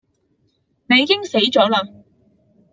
[0.87, 1.83] 你已經死了